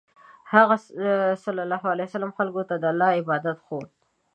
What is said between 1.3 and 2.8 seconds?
ﷺ خلکو ته